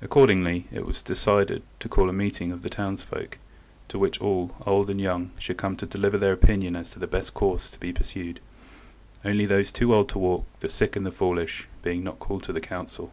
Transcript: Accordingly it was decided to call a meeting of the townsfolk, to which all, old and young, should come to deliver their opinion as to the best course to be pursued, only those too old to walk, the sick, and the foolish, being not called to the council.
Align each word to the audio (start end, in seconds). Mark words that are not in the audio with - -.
Accordingly 0.00 0.68
it 0.70 0.86
was 0.86 1.02
decided 1.02 1.64
to 1.80 1.88
call 1.88 2.08
a 2.08 2.12
meeting 2.12 2.52
of 2.52 2.62
the 2.62 2.70
townsfolk, 2.70 3.36
to 3.88 3.98
which 3.98 4.20
all, 4.20 4.54
old 4.64 4.88
and 4.88 5.00
young, 5.00 5.32
should 5.40 5.56
come 5.56 5.74
to 5.78 5.86
deliver 5.86 6.16
their 6.16 6.32
opinion 6.32 6.76
as 6.76 6.90
to 6.90 7.00
the 7.00 7.08
best 7.08 7.34
course 7.34 7.68
to 7.70 7.80
be 7.80 7.92
pursued, 7.92 8.38
only 9.24 9.44
those 9.44 9.72
too 9.72 9.92
old 9.92 10.08
to 10.10 10.20
walk, 10.20 10.46
the 10.60 10.68
sick, 10.68 10.94
and 10.94 11.04
the 11.04 11.10
foolish, 11.10 11.66
being 11.82 12.04
not 12.04 12.20
called 12.20 12.44
to 12.44 12.52
the 12.52 12.60
council. 12.60 13.10